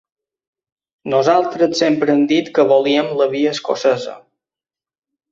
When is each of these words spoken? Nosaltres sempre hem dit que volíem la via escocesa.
Nosaltres 1.13 1.75
sempre 1.83 2.13
hem 2.15 2.23
dit 2.31 2.49
que 2.55 2.65
volíem 2.71 3.11
la 3.19 3.27
via 3.35 3.53
escocesa. 3.57 4.15